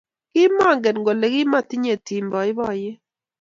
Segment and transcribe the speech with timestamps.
[0.31, 3.01] kimongen kole kimatinyei tim boiboiyet